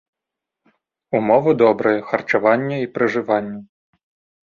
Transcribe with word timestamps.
Умовы 1.19 1.51
добрыя, 1.63 1.99
харчаванне 2.09 2.77
і 2.89 2.91
пражыванне. 2.99 3.59